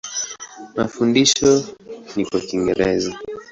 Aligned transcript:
Mafundisho 0.77 1.51
ni 2.13 2.23
kwa 2.27 2.39
Kiingereza. 2.45 3.11